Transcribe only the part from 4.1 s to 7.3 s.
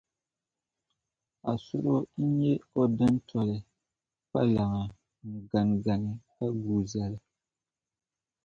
kpalaŋa n-ganigani ka guui zali.